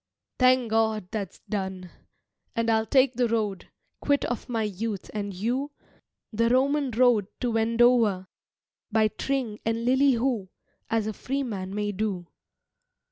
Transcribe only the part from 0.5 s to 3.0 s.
God, that's done! and I'll